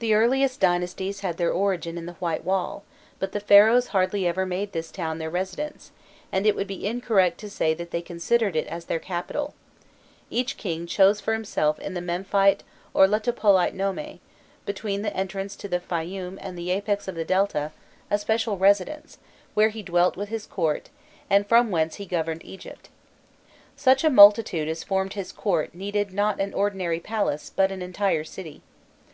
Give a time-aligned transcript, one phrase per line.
[0.00, 2.84] The earliest dynasties had their origin in the "White Wall,"
[3.18, 5.92] but the Pharaohs hardly ever made this town their residence,
[6.30, 9.54] and it would be incorrect to say that they considered it as their capital;
[10.28, 14.20] each king chose for himself in the Memphite or Letopolite nome,
[14.66, 17.72] between the entrance to the Fayûni and the apex of the Delta,
[18.10, 19.16] a special residence,
[19.54, 20.90] where he dwelt with his court,
[21.30, 22.90] and from whence he governed Egypt.
[23.74, 28.22] Such a multitude as formed his court needed not an ordinary palace, but an entire
[28.24, 28.60] city.